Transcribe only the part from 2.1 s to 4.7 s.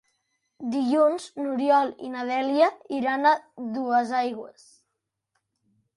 na Dèlia iran a Duesaigües.